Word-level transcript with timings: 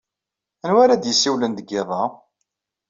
Anwa 0.65 0.79
ara 0.83 0.95
d-yessiwlen 1.03 1.53
deg 1.55 1.67
yiḍ-a? 1.71 2.03